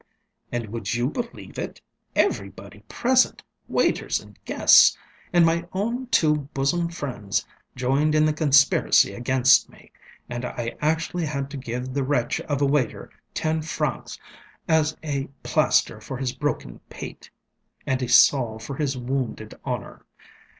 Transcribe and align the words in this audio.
And, 0.51 0.69
would 0.69 0.95
you 0.95 1.11
believe 1.11 1.59
it? 1.59 1.79
everybody 2.15 2.79
present, 2.89 3.43
waiters 3.67 4.19
and 4.19 4.43
guests, 4.45 4.97
and 5.31 5.45
my 5.45 5.67
own 5.73 6.07
two 6.07 6.49
bosom 6.55 6.89
friends, 6.89 7.45
joined 7.75 8.15
in 8.15 8.25
the 8.25 8.33
conspiracy 8.33 9.13
against 9.13 9.69
me, 9.69 9.91
and 10.27 10.43
I 10.43 10.75
actually 10.81 11.27
had 11.27 11.51
to 11.51 11.57
give 11.57 11.93
the 11.93 12.01
wretch 12.03 12.41
of 12.49 12.63
a 12.63 12.65
waiter 12.65 13.11
ten 13.35 13.61
francs 13.61 14.17
as 14.67 14.97
a 15.03 15.29
plaster 15.43 16.01
for 16.01 16.17
his 16.17 16.33
broken 16.33 16.79
pate, 16.89 17.29
and 17.85 18.01
a 18.01 18.09
salve 18.09 18.63
for 18.63 18.77
his 18.77 18.97
wounded 18.97 19.53
honor! 19.63 20.03